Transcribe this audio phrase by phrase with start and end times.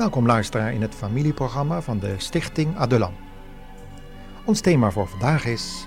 [0.00, 3.12] Welkom luisteraar in het familieprogramma van de Stichting Adulam.
[4.44, 5.86] Ons thema voor vandaag is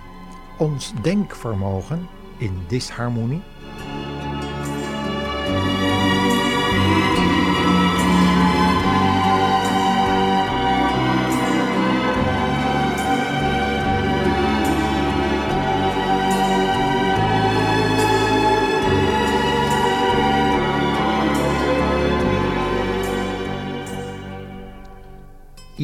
[0.57, 3.41] ons denkvermogen in disharmonie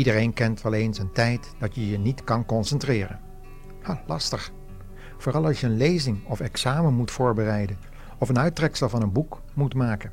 [0.10, 3.20] Iedereen kent wel eens een tijd dat je je niet kan concentreren.
[3.82, 4.52] Ha, lastig.
[5.18, 7.78] Vooral als je een lezing of examen moet voorbereiden
[8.18, 10.12] of een uittreksel van een boek moet maken.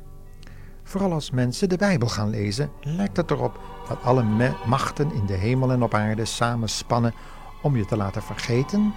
[0.83, 5.33] Vooral als mensen de Bijbel gaan lezen, lijkt het erop dat alle machten in de
[5.33, 7.13] hemel en op aarde samenspannen
[7.61, 8.93] om je te laten vergeten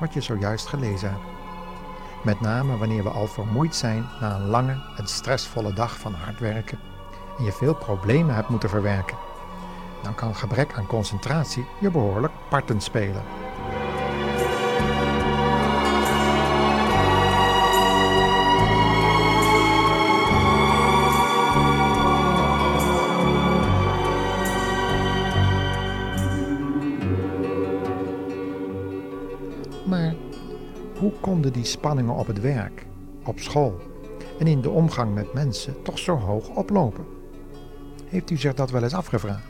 [0.00, 1.24] wat je zojuist gelezen hebt.
[2.24, 6.40] Met name wanneer we al vermoeid zijn na een lange en stressvolle dag van hard
[6.40, 6.78] werken
[7.38, 9.28] en je veel problemen hebt moeten verwerken
[10.02, 13.22] dan kan gebrek aan concentratie je behoorlijk parten spelen.
[29.86, 30.14] Maar
[30.98, 32.86] hoe konden die spanningen op het werk,
[33.24, 33.80] op school
[34.38, 37.04] en in de omgang met mensen toch zo hoog oplopen?
[38.06, 39.49] Heeft u zich dat wel eens afgevraagd?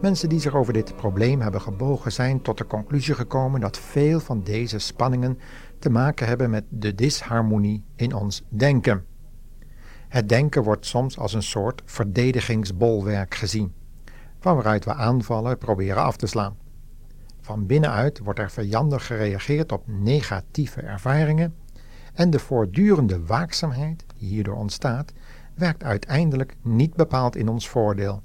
[0.00, 4.20] Mensen die zich over dit probleem hebben gebogen zijn tot de conclusie gekomen dat veel
[4.20, 5.38] van deze spanningen
[5.78, 9.04] te maken hebben met de disharmonie in ons denken.
[10.08, 13.72] Het denken wordt soms als een soort verdedigingsbolwerk gezien,
[14.38, 16.56] van waaruit we aanvallen proberen af te slaan.
[17.40, 21.54] Van binnenuit wordt er vijandig gereageerd op negatieve ervaringen
[22.14, 25.12] en de voortdurende waakzaamheid die hierdoor ontstaat,
[25.54, 28.22] werkt uiteindelijk niet bepaald in ons voordeel.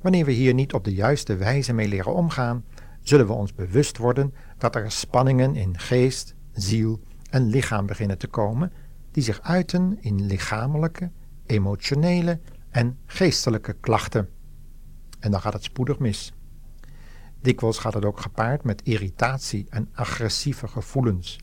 [0.00, 2.64] Wanneer we hier niet op de juiste wijze mee leren omgaan,
[3.00, 8.26] zullen we ons bewust worden dat er spanningen in geest, ziel en lichaam beginnen te
[8.26, 8.72] komen,
[9.10, 11.10] die zich uiten in lichamelijke,
[11.46, 12.40] emotionele
[12.70, 14.28] en geestelijke klachten.
[15.20, 16.32] En dan gaat het spoedig mis.
[17.40, 21.38] Dikwijls gaat het ook gepaard met irritatie en agressieve gevoelens.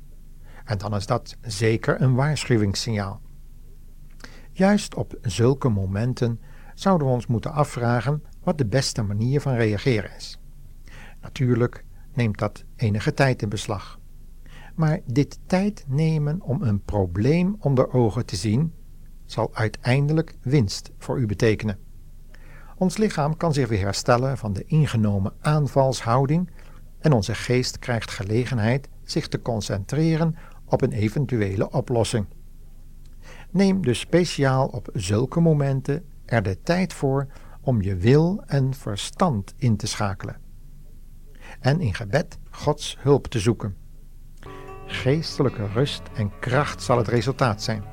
[0.66, 3.22] En dan is dat zeker een waarschuwingssignaal.
[4.52, 6.40] Juist op zulke momenten
[6.74, 10.40] zouden we ons moeten afvragen wat de beste manier van reageren is.
[11.22, 14.00] Natuurlijk neemt dat enige tijd in beslag.
[14.76, 18.74] Maar dit tijd nemen om een probleem onder ogen te zien,
[19.26, 21.78] zal uiteindelijk winst voor u betekenen.
[22.78, 26.50] Ons lichaam kan zich weer herstellen van de ingenomen aanvalshouding
[27.00, 32.26] en onze geest krijgt gelegenheid zich te concentreren op een eventuele oplossing.
[33.52, 37.28] Neem dus speciaal op zulke momenten er de tijd voor
[37.64, 40.42] om je wil en verstand in te schakelen.
[41.60, 43.76] En in gebed Gods hulp te zoeken.
[44.86, 47.84] Geestelijke rust en kracht zal het resultaat zijn,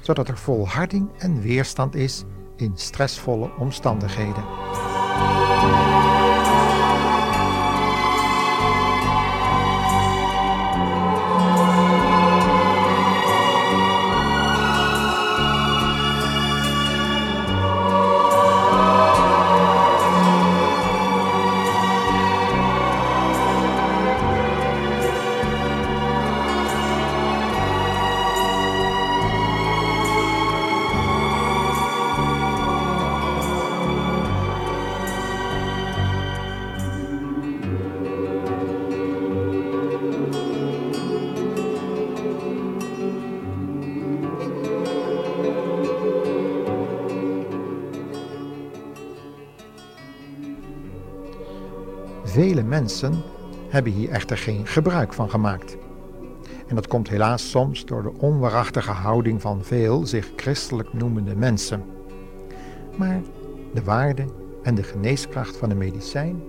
[0.00, 2.24] zodat er volharding en weerstand is
[2.56, 4.44] in stressvolle omstandigheden.
[52.36, 53.22] Vele mensen
[53.68, 55.76] hebben hier echter geen gebruik van gemaakt.
[56.68, 61.84] En dat komt helaas soms door de onwaarachtige houding van veel zich christelijk noemende mensen.
[62.96, 63.20] Maar
[63.74, 64.24] de waarde
[64.62, 66.42] en de geneeskracht van de medicijn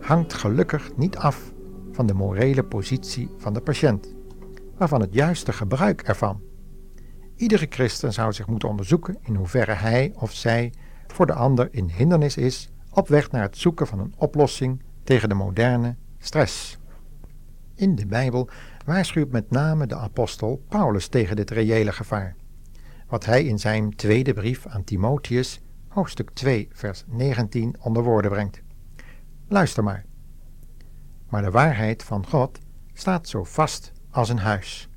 [0.00, 1.52] hangt gelukkig niet af
[1.92, 4.14] van de morele positie van de patiënt,
[4.78, 6.40] maar van het juiste gebruik ervan.
[7.36, 10.72] Iedere christen zou zich moeten onderzoeken in hoeverre hij of zij
[11.06, 15.28] voor de ander in hindernis is op weg naar het zoeken van een oplossing tegen
[15.28, 16.78] de moderne stress.
[17.74, 18.48] In de Bijbel
[18.84, 22.36] waarschuwt met name de apostel Paulus tegen dit reële gevaar.
[23.08, 28.62] Wat hij in zijn tweede brief aan Timotheus, hoofdstuk 2, vers 19, onder woorden brengt.
[29.48, 30.04] Luister maar.
[31.28, 32.58] Maar de waarheid van God
[32.92, 34.88] staat zo vast als een huis.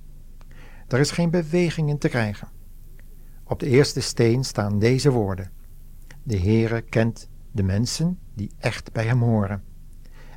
[0.87, 2.47] Er is geen beweging in te krijgen.
[3.43, 5.51] Op de eerste steen staan deze woorden.
[6.23, 9.71] De Heere kent de mensen die echt bij hem horen.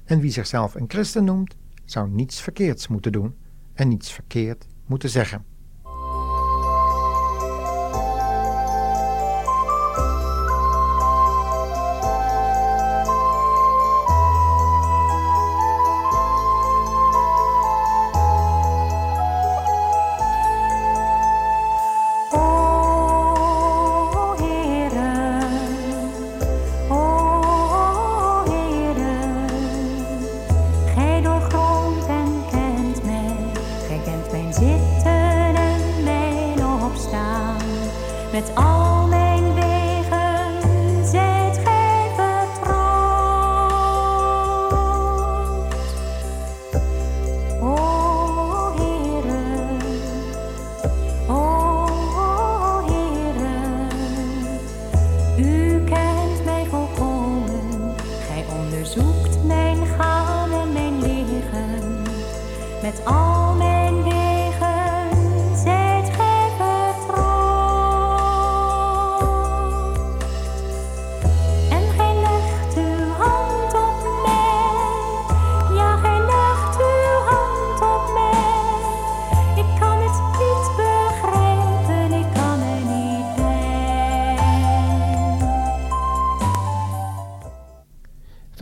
[0.07, 3.35] En wie zichzelf een christen noemt, zou niets verkeerds moeten doen
[3.75, 5.45] en niets verkeerd moeten zeggen.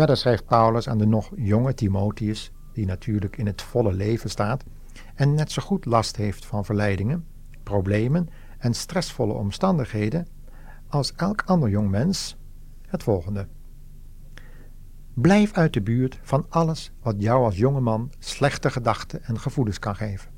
[0.04, 4.64] Verder schrijft Paulus aan de nog jonge Timotheus, die natuurlijk in het volle leven staat
[5.14, 7.26] en net zo goed last heeft van verleidingen,
[7.62, 8.28] problemen
[8.58, 10.26] en stressvolle omstandigheden
[10.88, 12.36] als elk ander jong mens,
[12.86, 13.48] het volgende.
[15.14, 19.96] Blijf uit de buurt van alles wat jou als jongeman slechte gedachten en gevoelens kan
[19.96, 20.30] geven.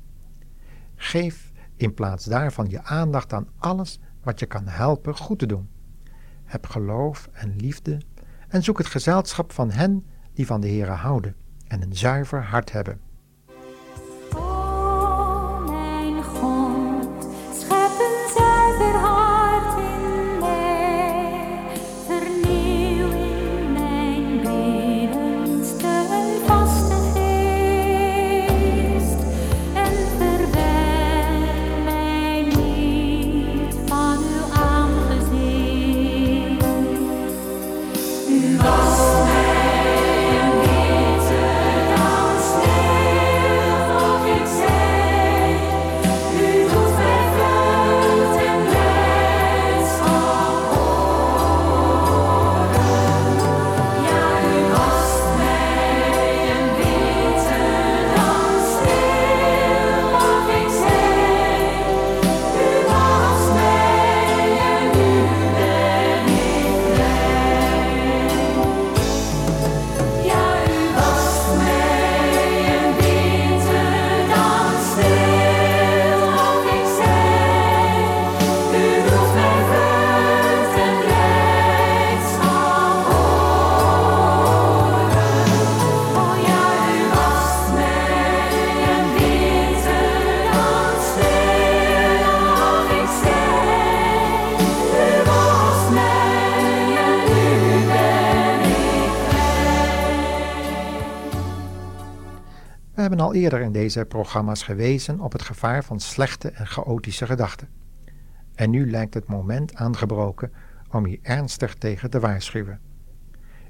[0.95, 5.69] Geef in plaats daarvan je aandacht aan alles wat je kan helpen goed te doen.
[6.43, 7.97] Heb geloof en liefde
[8.57, 11.35] en zoek het gezelschap van hen die van de Heere houden
[11.67, 12.99] en een zuiver hart hebben.
[103.27, 107.67] Al eerder in deze programma's gewezen op het gevaar van slechte en chaotische gedachten.
[108.55, 110.51] En nu lijkt het moment aangebroken
[110.91, 112.79] om hier ernstig tegen te waarschuwen.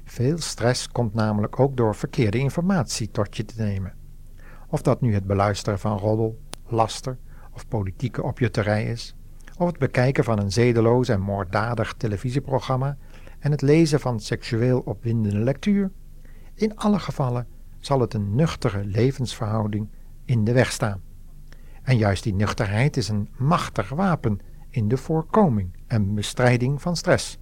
[0.04, 3.94] Veel stress komt namelijk ook door verkeerde informatie tot je te nemen.
[4.68, 7.18] Of dat nu het beluisteren van roddel, laster
[7.52, 9.14] of politieke opjutterij is,
[9.56, 12.96] of het bekijken van een zedeloos en moorddadig televisieprogramma
[13.38, 15.90] en het lezen van seksueel opwindende lectuur.
[16.54, 17.46] In alle gevallen
[17.88, 19.88] zal het een nuchtere levensverhouding
[20.24, 21.02] in de weg staan.
[21.82, 24.40] En juist die nuchterheid is een machtig wapen
[24.70, 27.38] in de voorkoming en bestrijding van stress.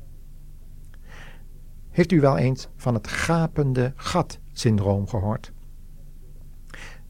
[1.90, 5.52] Heeft u wel eens van het gapende gat-syndroom gehoord?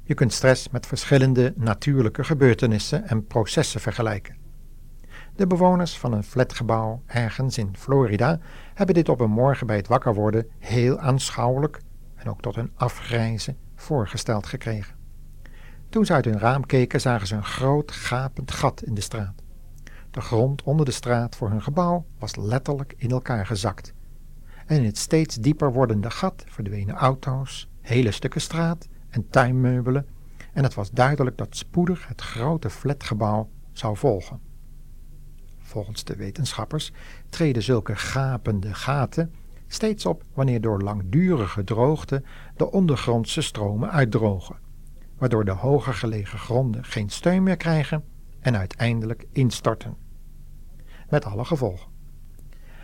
[0.03, 4.37] Je kunt stress met verschillende natuurlijke gebeurtenissen en processen vergelijken.
[5.35, 8.39] De bewoners van een flatgebouw ergens in Florida
[8.75, 11.81] hebben dit op een morgen bij het wakker worden heel aanschouwelijk
[12.27, 14.95] en ook tot hun afgrijzen voorgesteld gekregen.
[15.89, 19.43] Toen ze uit hun raam keken, zagen ze een groot gapend gat in de straat.
[20.11, 23.95] De grond onder de straat voor hun gebouw was letterlijk in elkaar gezakt.
[24.67, 30.07] En in het steeds dieper wordende gat verdwenen auto's, hele stukken straat en tuinmeubelen,
[30.53, 34.41] en het was duidelijk dat spoedig het grote flatgebouw zou volgen.
[35.59, 36.93] volgens de wetenschappers,
[37.29, 39.33] treden zulke gapende gaten
[39.67, 42.23] steeds op wanneer door langdurige droogte
[42.57, 44.57] de ondergrondse stromen uitdrogen,
[45.19, 48.05] waardoor de hoger gelegen gronden geen steun meer krijgen
[48.41, 49.97] en uiteindelijk instorten.
[51.09, 51.95] Met alle gevolgen.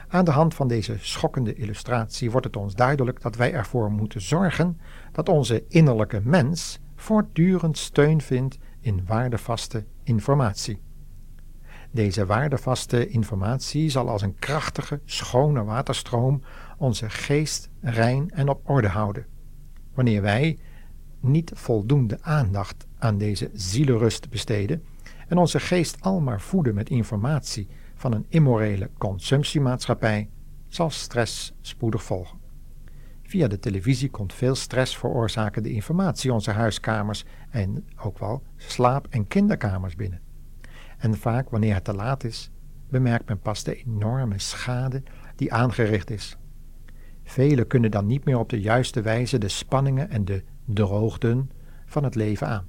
[0.09, 4.21] Aan de hand van deze schokkende illustratie wordt het ons duidelijk dat wij ervoor moeten
[4.21, 4.81] zorgen
[5.13, 10.81] dat onze innerlijke mens voortdurend steun vindt in waardevaste informatie.
[11.91, 16.43] Deze waardevaste informatie zal als een krachtige, schone waterstroom
[16.83, 19.27] onze geest rein en op orde houden.
[19.95, 20.59] Wanneer wij
[21.21, 24.83] niet voldoende aandacht aan deze zielenrust besteden
[25.29, 30.29] en onze geest almaar voeden met informatie van een immorele consumptiemaatschappij,
[30.69, 32.39] zal stress spoedig volgen.
[33.23, 39.07] Via de televisie komt veel stress veroorzaken de informatie onze huiskamers en ook wel slaap-
[39.11, 40.21] en kinderkamers binnen.
[40.99, 42.51] En vaak wanneer het te laat is,
[42.89, 45.03] bemerkt men pas de enorme schade
[45.37, 46.37] die aangericht is.
[47.33, 51.51] Velen kunnen dan niet meer op de juiste wijze de spanningen en de droogten
[51.87, 52.69] van het leven aan,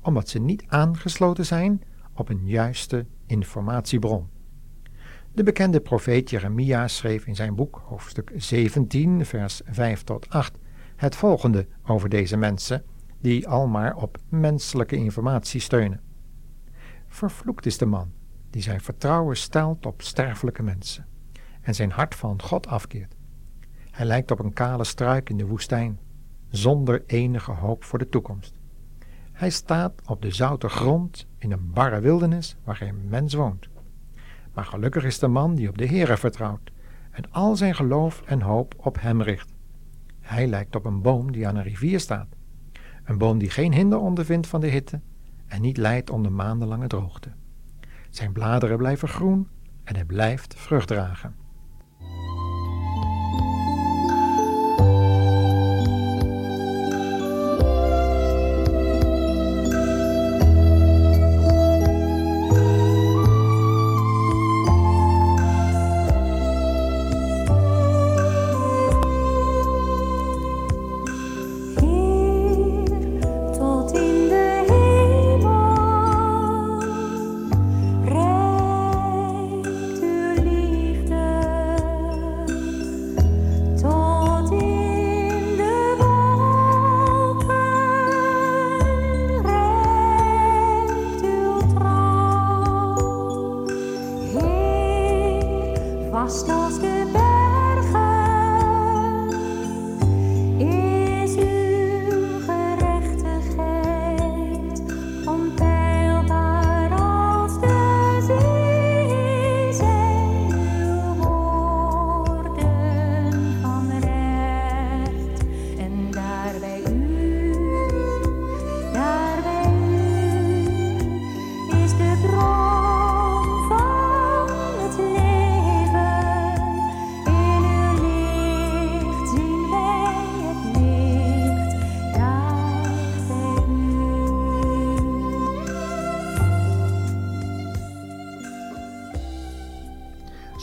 [0.00, 1.82] omdat ze niet aangesloten zijn
[2.12, 4.28] op een juiste informatiebron.
[5.32, 10.58] De bekende profeet Jeremia schreef in zijn boek, hoofdstuk 17, vers 5 tot 8,
[10.96, 12.84] het volgende over deze mensen,
[13.20, 16.00] die almaar op menselijke informatie steunen.
[17.06, 18.12] Vervloekt is de man
[18.50, 21.06] die zijn vertrouwen stelt op sterfelijke mensen
[21.60, 23.14] en zijn hart van God afkeert.
[23.94, 25.98] Hij lijkt op een kale struik in de woestijn,
[26.48, 28.54] zonder enige hoop voor de toekomst.
[29.32, 33.68] Hij staat op de zoute grond in een barre wildernis waar geen mens woont.
[34.54, 36.72] Maar gelukkig is de man die op de Heere vertrouwt
[37.10, 39.52] en al zijn geloof en hoop op hem richt.
[40.20, 42.28] Hij lijkt op een boom die aan een rivier staat.
[43.04, 45.00] Een boom die geen hinder ondervindt van de hitte
[45.46, 47.32] en niet lijdt onder maandenlange droogte.
[48.10, 49.48] Zijn bladeren blijven groen
[49.84, 51.43] en hij blijft vrucht dragen.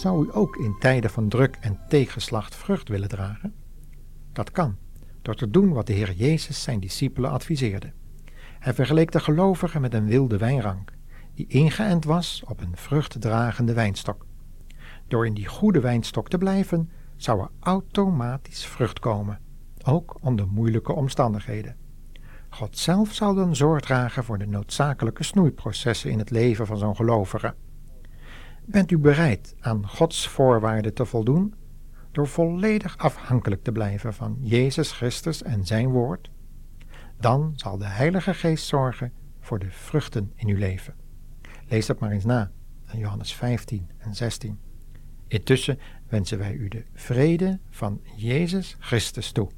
[0.01, 3.53] Zou u ook in tijden van druk en tegenslacht vrucht willen dragen?
[4.33, 4.75] Dat kan,
[5.21, 7.91] door te doen wat de Heer Jezus zijn discipelen adviseerde.
[8.59, 10.93] Hij vergeleek de gelovigen met een wilde wijnrank,
[11.33, 14.25] die ingeënt was op een vruchtdragende wijnstok.
[15.07, 19.39] Door in die goede wijnstok te blijven, zou er automatisch vrucht komen,
[19.83, 21.75] ook onder moeilijke omstandigheden.
[22.49, 26.95] God zelf zal dan zorg dragen voor de noodzakelijke snoeiprocessen in het leven van zo'n
[26.95, 27.55] gelovige.
[28.71, 31.53] Bent u bereid aan Gods voorwaarden te voldoen
[32.11, 36.31] door volledig afhankelijk te blijven van Jezus Christus en Zijn Woord?
[37.19, 40.95] Dan zal de Heilige Geest zorgen voor de vruchten in uw leven.
[41.67, 42.51] Lees dat maar eens na
[42.85, 44.59] aan Johannes 15 en 16.
[45.27, 49.49] Intussen wensen wij u de vrede van Jezus Christus toe.